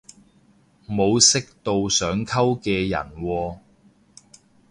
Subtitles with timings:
[0.89, 3.57] 冇識到想溝嘅人喎